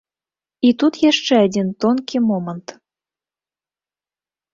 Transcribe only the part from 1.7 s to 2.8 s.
тонкі момант.